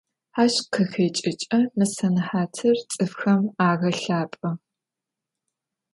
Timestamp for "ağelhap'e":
3.65-4.51